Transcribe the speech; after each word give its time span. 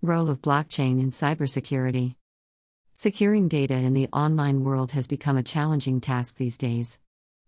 Role 0.00 0.30
of 0.30 0.40
blockchain 0.40 1.00
in 1.00 1.10
cybersecurity. 1.10 2.14
Securing 2.94 3.48
data 3.48 3.74
in 3.74 3.94
the 3.94 4.06
online 4.12 4.62
world 4.62 4.92
has 4.92 5.08
become 5.08 5.36
a 5.36 5.42
challenging 5.42 6.00
task 6.00 6.36
these 6.36 6.56
days. 6.56 7.00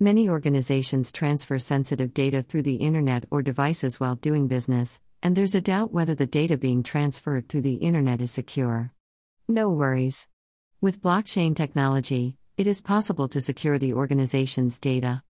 Many 0.00 0.28
organizations 0.28 1.12
transfer 1.12 1.60
sensitive 1.60 2.12
data 2.12 2.42
through 2.42 2.62
the 2.62 2.74
internet 2.74 3.26
or 3.30 3.42
devices 3.42 4.00
while 4.00 4.16
doing 4.16 4.48
business, 4.48 5.00
and 5.22 5.36
there's 5.36 5.54
a 5.54 5.60
doubt 5.60 5.92
whether 5.92 6.16
the 6.16 6.26
data 6.26 6.56
being 6.56 6.82
transferred 6.82 7.48
through 7.48 7.60
the 7.60 7.74
internet 7.74 8.20
is 8.20 8.32
secure. 8.32 8.90
No 9.46 9.70
worries. 9.70 10.26
With 10.80 11.00
blockchain 11.00 11.54
technology, 11.54 12.34
it 12.56 12.66
is 12.66 12.82
possible 12.82 13.28
to 13.28 13.40
secure 13.40 13.78
the 13.78 13.92
organization's 13.92 14.80
data. 14.80 15.22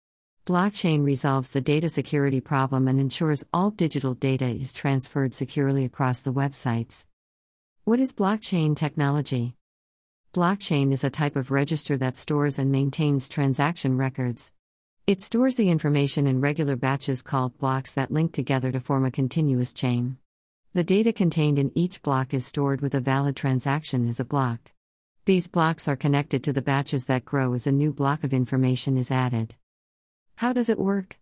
Blockchain 0.45 1.04
resolves 1.04 1.50
the 1.50 1.61
data 1.61 1.88
security 1.88 2.40
problem 2.40 2.88
and 2.88 2.98
ensures 2.98 3.45
all 3.54 3.70
digital 3.70 4.14
data 4.14 4.46
is 4.46 4.72
transferred 4.72 5.34
securely 5.34 5.84
across 5.84 6.20
the 6.20 6.32
websites. 6.32 7.06
What 7.84 8.00
is 8.00 8.12
blockchain 8.12 8.74
technology? 8.74 9.55
Blockchain 10.34 10.92
is 10.92 11.05
a 11.05 11.10
type 11.10 11.36
of 11.36 11.52
register 11.52 11.97
that 11.98 12.16
stores 12.16 12.59
and 12.59 12.73
maintains 12.73 13.28
transaction 13.28 13.97
records. 13.97 14.50
It 15.06 15.20
stores 15.20 15.55
the 15.55 15.70
information 15.70 16.27
in 16.27 16.41
regular 16.41 16.74
batches 16.74 17.22
called 17.22 17.56
blocks 17.59 17.92
that 17.92 18.11
link 18.11 18.33
together 18.33 18.72
to 18.72 18.80
form 18.80 19.05
a 19.05 19.12
continuous 19.12 19.72
chain. 19.72 20.16
The 20.74 20.83
data 20.83 21.12
contained 21.12 21.61
in 21.61 21.70
each 21.77 22.02
block 22.02 22.34
is 22.34 22.45
stored 22.45 22.80
with 22.80 22.97
a 22.97 23.00
valid 23.00 23.36
transaction 23.36 24.09
as 24.09 24.19
a 24.19 24.24
block. 24.24 24.72
These 25.24 25.47
blocks 25.47 25.86
are 25.86 25.95
connected 25.95 26.42
to 26.42 26.52
the 26.52 26.62
batches 26.62 27.06
that 27.06 27.24
grow 27.24 27.52
as 27.52 27.69
a 27.69 27.72
new 27.72 27.92
block 27.92 28.24
of 28.24 28.34
information 28.34 28.97
is 28.97 29.12
added. 29.12 29.55
How 30.36 30.52
does 30.52 30.68
it 30.68 30.78
work? 30.78 31.18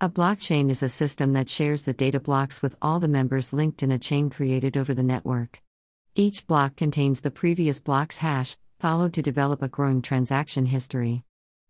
A 0.00 0.08
blockchain 0.08 0.70
is 0.70 0.82
a 0.82 0.88
system 0.88 1.32
that 1.32 1.48
shares 1.48 1.82
the 1.82 1.92
data 1.94 2.20
blocks 2.20 2.60
with 2.60 2.76
all 2.82 3.00
the 3.00 3.08
members 3.08 3.52
linked 3.52 3.82
in 3.82 3.90
a 3.90 3.98
chain 3.98 4.28
created 4.28 4.76
over 4.76 4.92
the 4.92 5.02
network. 5.02 5.62
Each 6.14 6.46
block 6.46 6.76
contains 6.76 7.20
the 7.22 7.30
previous 7.30 7.80
block's 7.80 8.18
hash, 8.18 8.56
followed 8.78 9.14
to 9.14 9.22
develop 9.22 9.62
a 9.62 9.68
growing 9.68 10.02
transaction 10.02 10.66
history. 10.66 11.24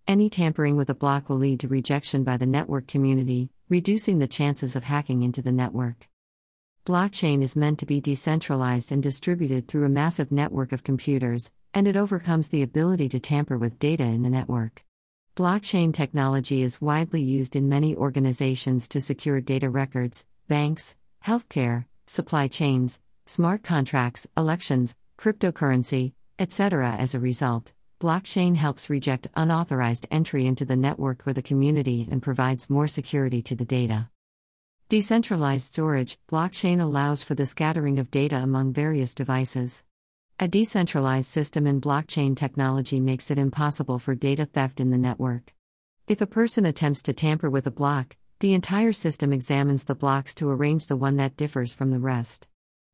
Any 0.09 0.29
tampering 0.29 0.77
with 0.77 0.91
a 0.91 0.95
block 0.95 1.29
will 1.29 1.39
lead 1.39 1.61
to 1.61 1.69
rejection 1.69 2.25
by 2.25 2.37
the 2.37 2.47
network 2.47 2.89
community, 2.89 3.51
reducing 3.69 4.19
the 4.19 4.27
chances 4.27 4.75
of 4.75 4.85
hacking 4.85 5.23
into 5.23 5.41
the 5.41 5.53
network. 5.53 6.09
Blockchain 6.85 7.43
is 7.43 7.57
meant 7.57 7.79
to 7.79 7.87
be 7.87 8.01
decentralized 8.01 8.93
and 8.93 9.03
distributed 9.03 9.69
through 9.69 9.85
a 9.85 9.89
massive 9.89 10.31
network 10.31 10.73
of 10.73 10.85
computers, 10.85 11.53
and 11.73 11.89
it 11.89 11.97
overcomes 11.97 12.49
the 12.49 12.63
ability 12.63 13.09
to 13.09 13.21
tamper 13.21 13.57
with 13.57 13.79
data 13.79 14.05
in 14.05 14.23
the 14.23 14.29
network. 14.29 14.85
Blockchain 15.37 15.93
technology 15.93 16.63
is 16.63 16.81
widely 16.81 17.21
used 17.21 17.57
in 17.57 17.69
many 17.69 17.97
organizations 17.97 18.87
to 18.87 19.01
secure 19.01 19.41
data 19.41 19.69
records, 19.69 20.25
banks, 20.47 20.95
healthcare, 21.27 21.87
supply 22.07 22.47
chains, 22.47 23.01
smart 23.27 23.65
contracts, 23.65 24.29
elections, 24.37 24.95
cryptocurrency, 25.19 26.13
etc. 26.39 26.95
As 26.97 27.17
a 27.17 27.21
result, 27.21 27.73
blockchain 28.01 28.55
helps 28.55 28.89
reject 28.89 29.27
unauthorized 29.35 30.07
entry 30.09 30.47
into 30.47 30.65
the 30.65 30.77
network 30.77 31.27
or 31.27 31.33
the 31.33 31.43
community 31.43 32.07
and 32.09 32.23
provides 32.23 32.71
more 32.71 32.87
security 32.87 33.43
to 33.43 33.57
the 33.57 33.65
data. 33.65 34.09
Decentralized 34.89 35.67
storage 35.67 36.17
blockchain 36.31 36.81
allows 36.81 37.25
for 37.25 37.35
the 37.35 37.47
scattering 37.47 37.99
of 37.99 38.13
data 38.13 38.37
among 38.37 38.73
various 38.73 39.17
devices. 39.17 39.83
A 40.41 40.49
decentralized 40.49 41.29
system 41.29 41.65
in 41.65 41.81
blockchain 41.81 42.37
technology 42.37 42.99
makes 42.99 43.31
it 43.31 43.39
impossible 43.39 44.01
for 44.01 44.17
data 44.17 44.47
theft 44.47 44.81
in 44.81 44.91
the 44.91 44.99
network. 44.99 45.55
If 46.09 46.21
a 46.21 46.27
person 46.27 46.67
attempts 46.67 47.05
to 47.05 47.13
tamper 47.13 47.49
with 47.49 47.69
a 47.69 47.71
block, 47.71 48.17
the 48.41 48.53
entire 48.53 48.93
system 48.93 49.33
examines 49.33 49.85
the 49.85 49.95
blocks 49.95 50.35
to 50.37 50.51
arrange 50.51 50.89
the 50.89 50.97
one 50.97 51.19
that 51.19 51.37
differs 51.37 51.73
from 51.73 51.93
the 51.93 52.01
rest. 52.01 52.49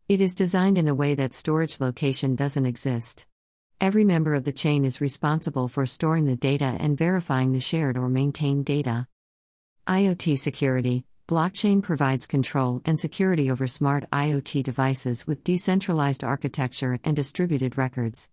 It 0.06 0.20
is 0.20 0.34
designed 0.34 0.76
in 0.76 0.86
a 0.86 0.94
way 0.94 1.14
that 1.14 1.32
storage 1.32 1.80
location 1.80 2.36
doesn't 2.36 2.66
exist. 2.66 3.24
Every 3.80 4.04
member 4.04 4.34
of 4.34 4.44
the 4.44 4.52
chain 4.52 4.84
is 4.84 5.00
responsible 5.00 5.66
for 5.66 5.86
storing 5.86 6.26
the 6.26 6.36
data 6.36 6.76
and 6.78 6.98
verifying 6.98 7.52
the 7.52 7.60
shared 7.60 7.96
or 7.96 8.10
maintained 8.10 8.66
data. 8.66 9.06
IoT 9.88 10.38
security 10.38 11.06
Blockchain 11.30 11.80
provides 11.80 12.26
control 12.26 12.82
and 12.84 12.98
security 12.98 13.52
over 13.52 13.68
smart 13.68 14.04
IoT 14.10 14.64
devices 14.64 15.28
with 15.28 15.44
decentralized 15.44 16.24
architecture 16.24 16.98
and 17.04 17.14
distributed 17.14 17.78
records. 17.78 18.28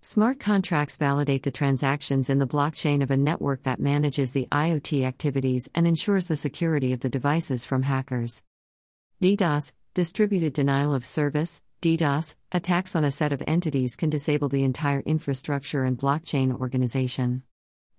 Smart 0.00 0.40
contracts 0.40 0.96
validate 0.96 1.44
the 1.44 1.52
transactions 1.52 2.28
in 2.28 2.40
the 2.40 2.48
blockchain 2.48 3.04
of 3.04 3.10
a 3.12 3.16
network 3.16 3.62
that 3.62 3.78
manages 3.78 4.32
the 4.32 4.48
IoT 4.50 5.04
activities 5.04 5.70
and 5.76 5.86
ensures 5.86 6.26
the 6.26 6.34
security 6.34 6.92
of 6.92 6.98
the 6.98 7.08
devices 7.08 7.64
from 7.64 7.84
hackers. 7.84 8.42
DDoS, 9.22 9.72
distributed 9.94 10.52
denial 10.52 10.92
of 10.92 11.06
service, 11.06 11.62
DDoS, 11.82 12.34
attacks 12.50 12.96
on 12.96 13.04
a 13.04 13.12
set 13.12 13.32
of 13.32 13.44
entities 13.46 13.94
can 13.94 14.10
disable 14.10 14.48
the 14.48 14.64
entire 14.64 15.02
infrastructure 15.06 15.84
and 15.84 15.96
blockchain 15.96 16.58
organization. 16.58 17.44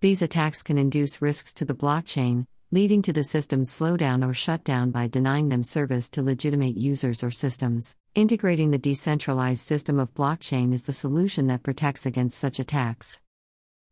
These 0.01 0.21
attacks 0.21 0.61
can 0.61 0.77
induce 0.77 1.21
risks 1.21 1.53
to 1.53 1.63
the 1.63 1.75
blockchain, 1.75 2.47
leading 2.73 3.01
to 3.01 3.11
the 3.11 3.23
system's 3.23 3.69
slowdown 3.69 4.25
or 4.25 4.33
shutdown 4.33 4.91
by 4.91 5.05
denying 5.05 5.49
them 5.49 5.61
service 5.61 6.09
to 6.09 6.23
legitimate 6.23 6.77
users 6.77 7.21
or 7.21 7.29
systems. 7.29 7.97
Integrating 8.15 8.71
the 8.71 8.77
decentralized 8.77 9.59
system 9.59 9.99
of 9.99 10.13
blockchain 10.13 10.73
is 10.73 10.83
the 10.83 10.93
solution 10.93 11.47
that 11.47 11.63
protects 11.63 12.05
against 12.05 12.37
such 12.37 12.59
attacks. 12.59 13.19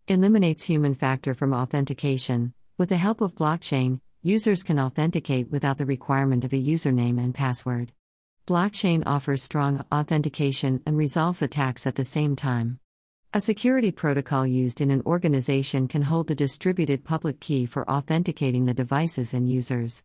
Eliminates 0.07 0.63
human 0.63 0.93
factor 0.93 1.33
from 1.33 1.53
authentication. 1.53 2.53
With 2.77 2.87
the 2.87 2.95
help 2.95 3.19
of 3.19 3.35
blockchain, 3.35 3.99
users 4.23 4.63
can 4.63 4.79
authenticate 4.79 5.51
without 5.51 5.77
the 5.77 5.85
requirement 5.85 6.45
of 6.45 6.53
a 6.53 6.63
username 6.63 7.19
and 7.19 7.35
password. 7.35 7.91
Blockchain 8.47 9.03
offers 9.05 9.43
strong 9.43 9.85
authentication 9.91 10.81
and 10.85 10.97
resolves 10.97 11.41
attacks 11.41 11.85
at 11.85 11.95
the 11.95 12.05
same 12.05 12.37
time. 12.37 12.79
A 13.31 13.39
security 13.39 13.91
protocol 13.91 14.47
used 14.47 14.81
in 14.81 14.89
an 14.89 15.03
organization 15.05 15.87
can 15.87 16.01
hold 16.01 16.31
a 16.31 16.35
distributed 16.35 17.03
public 17.03 17.39
key 17.39 17.67
for 17.67 17.87
authenticating 17.87 18.65
the 18.65 18.73
devices 18.73 19.35
and 19.35 19.47
users. 19.47 20.03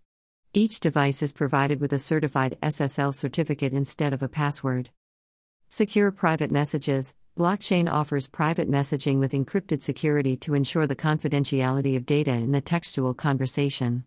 Each 0.53 0.79
device 0.79 1.23
is 1.23 1.33
provided 1.33 1.81
with 1.81 1.95
a 1.95 1.99
certified 1.99 2.59
SSL 2.63 3.15
certificate 3.15 3.73
instead 3.73 4.13
of 4.13 4.23
a 4.23 4.29
password. 4.29 4.91
Secure 5.71 6.11
private 6.11 6.51
messages 6.51 7.15
Blockchain 7.35 7.91
offers 7.91 8.29
private 8.29 8.71
messaging 8.71 9.21
with 9.21 9.33
encrypted 9.33 9.81
security 9.81 10.37
to 10.37 10.53
ensure 10.53 10.87
the 10.87 10.95
confidentiality 10.95 11.97
of 11.97 12.05
data 12.05 12.33
in 12.33 12.53
the 12.53 12.61
textual 12.61 13.15
conversation. 13.15 14.05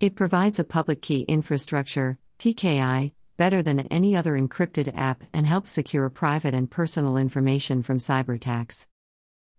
It 0.00 0.16
provides 0.16 0.58
a 0.58 0.64
public 0.64 1.02
key 1.02 1.26
infrastructure, 1.28 2.16
PKI, 2.38 3.12
better 3.36 3.62
than 3.62 3.80
any 3.80 4.16
other 4.16 4.38
encrypted 4.38 4.96
app 4.96 5.22
and 5.32 5.46
helps 5.46 5.70
secure 5.70 6.08
private 6.10 6.54
and 6.54 6.70
personal 6.70 7.16
information 7.16 7.82
from 7.82 7.98
cyber 7.98 8.36
attacks. 8.36 8.88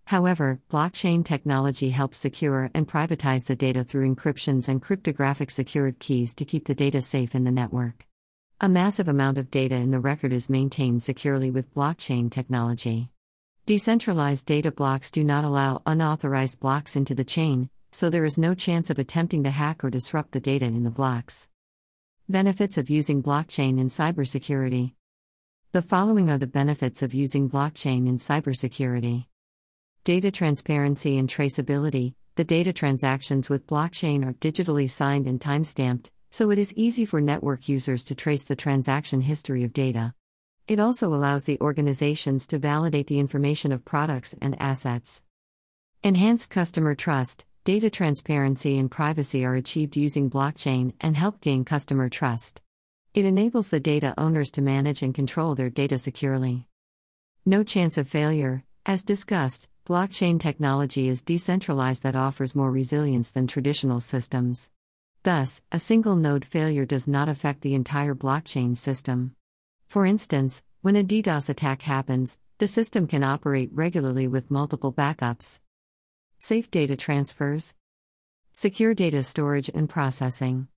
However, 0.05 0.61
blockchain 0.69 1.25
technology 1.25 1.89
helps 1.89 2.17
secure 2.17 2.69
and 2.75 2.87
privatize 2.87 3.47
the 3.47 3.55
data 3.55 3.83
through 3.83 4.13
encryptions 4.13 4.69
and 4.69 4.81
cryptographic 4.81 5.49
secured 5.49 5.99
keys 5.99 6.35
to 6.35 6.45
keep 6.45 6.65
the 6.65 6.75
data 6.75 7.01
safe 7.01 7.33
in 7.33 7.43
the 7.43 7.51
network. 7.51 8.05
A 8.61 8.69
massive 8.69 9.07
amount 9.07 9.37
of 9.37 9.51
data 9.51 9.75
in 9.75 9.91
the 9.91 9.99
record 9.99 10.31
is 10.31 10.49
maintained 10.49 11.03
securely 11.03 11.51
with 11.51 11.73
blockchain 11.73 12.31
technology. 12.31 13.09
Decentralized 13.65 14.45
data 14.45 14.71
blocks 14.71 15.09
do 15.09 15.23
not 15.23 15.43
allow 15.43 15.81
unauthorized 15.87 16.59
blocks 16.59 16.95
into 16.95 17.15
the 17.15 17.23
chain, 17.23 17.69
so 17.91 18.09
there 18.09 18.25
is 18.25 18.37
no 18.37 18.53
chance 18.53 18.91
of 18.91 18.99
attempting 18.99 19.43
to 19.43 19.49
hack 19.49 19.83
or 19.83 19.89
disrupt 19.89 20.33
the 20.33 20.39
data 20.39 20.65
in 20.65 20.83
the 20.83 20.91
blocks. 20.91 21.49
Benefits 22.27 22.79
of 22.79 22.89
using 22.89 23.21
blockchain 23.21 23.79
in 23.79 23.87
cybersecurity. 23.87 24.93
The 25.73 25.83
following 25.83 26.31
are 26.31 26.39
the 26.39 26.47
benefits 26.47 27.03
of 27.03 27.13
using 27.13 27.47
blockchain 27.47 28.07
in 28.07 28.17
cybersecurity 28.17 29.27
data 30.03 30.31
transparency 30.31 31.19
and 31.19 31.29
traceability. 31.29 32.15
The 32.35 32.43
data 32.43 32.73
transactions 32.73 33.47
with 33.47 33.67
blockchain 33.67 34.25
are 34.25 34.33
digitally 34.33 34.89
signed 34.89 35.27
and 35.27 35.39
timestamped, 35.39 36.09
so 36.31 36.49
it 36.49 36.57
is 36.57 36.73
easy 36.73 37.05
for 37.05 37.21
network 37.21 37.69
users 37.69 38.03
to 38.05 38.15
trace 38.15 38.43
the 38.43 38.55
transaction 38.55 39.21
history 39.21 39.63
of 39.63 39.71
data. 39.71 40.15
It 40.67 40.79
also 40.79 41.13
allows 41.13 41.43
the 41.43 41.61
organizations 41.61 42.47
to 42.47 42.57
validate 42.57 43.05
the 43.05 43.19
information 43.19 43.71
of 43.71 43.85
products 43.85 44.33
and 44.41 44.59
assets. 44.59 45.21
Enhanced 46.01 46.49
customer 46.49 46.95
trust. 46.95 47.45
Data 47.65 47.89
transparency 47.89 48.77
and 48.77 48.91
privacy 48.91 49.43
are 49.43 49.55
achieved 49.55 49.97
using 49.97 50.29
blockchain 50.29 50.93
and 51.01 51.17
help 51.17 51.41
gain 51.41 51.65
customer 51.65 52.09
trust. 52.09 52.61
It 53.15 53.25
enables 53.25 53.69
the 53.69 53.79
data 53.79 54.13
owners 54.19 54.51
to 54.51 54.61
manage 54.61 55.01
and 55.01 55.15
control 55.15 55.55
their 55.55 55.71
data 55.71 55.97
securely. 55.97 56.67
No 57.43 57.63
chance 57.63 57.97
of 57.97 58.07
failure. 58.07 58.63
As 58.85 59.03
discussed, 59.03 59.67
blockchain 59.83 60.39
technology 60.39 61.07
is 61.07 61.23
decentralized 61.23 62.03
that 62.03 62.15
offers 62.15 62.55
more 62.55 62.69
resilience 62.69 63.31
than 63.31 63.47
traditional 63.47 63.99
systems. 63.99 64.69
Thus, 65.23 65.63
a 65.71 65.79
single 65.79 66.15
node 66.15 66.45
failure 66.45 66.85
does 66.85 67.07
not 67.07 67.29
affect 67.29 67.61
the 67.61 67.73
entire 67.73 68.13
blockchain 68.13 68.77
system. 68.77 69.33
For 69.87 70.05
instance, 70.05 70.63
when 70.81 70.95
a 70.95 71.03
DDoS 71.03 71.49
attack 71.49 71.81
happens, 71.81 72.37
the 72.59 72.67
system 72.67 73.07
can 73.07 73.23
operate 73.23 73.71
regularly 73.73 74.27
with 74.27 74.51
multiple 74.51 74.93
backups. 74.93 75.61
Safe 76.39 76.69
data 76.69 76.95
transfers, 76.95 77.75
secure 78.51 78.93
data 78.93 79.23
storage 79.23 79.69
and 79.73 79.89
processing. 79.89 80.67